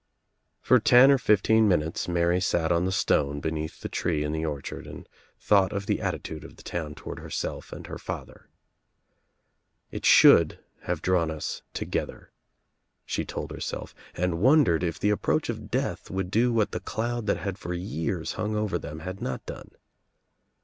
[0.61, 4.31] For ten or fifteen minutes Mary sat on the stone be neath the tree in
[4.31, 5.07] the orchard and
[5.39, 8.49] thought of the at titude of the town toward herself and her father.
[9.91, 12.31] "It should have drawn us together,"
[13.05, 17.27] she told herself, and wondered if the approach of death would do what the cloud
[17.27, 19.69] that had for years hung over them had not done.